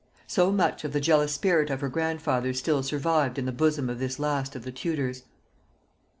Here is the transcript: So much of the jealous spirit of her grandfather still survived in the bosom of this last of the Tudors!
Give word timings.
So 0.25 0.51
much 0.51 0.83
of 0.83 0.93
the 0.93 0.99
jealous 0.99 1.31
spirit 1.31 1.69
of 1.69 1.81
her 1.81 1.87
grandfather 1.87 2.53
still 2.53 2.81
survived 2.81 3.37
in 3.37 3.45
the 3.45 3.51
bosom 3.51 3.87
of 3.87 3.99
this 3.99 4.17
last 4.17 4.55
of 4.55 4.63
the 4.63 4.71
Tudors! 4.71 5.21